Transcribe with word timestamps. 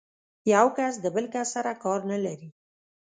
یو 0.53 0.67
کس 0.77 0.93
د 1.01 1.05
بل 1.15 1.25
کس 1.33 1.47
سره 1.55 1.71
کار 1.83 1.99
نه 2.11 2.17
لري. 2.25 2.49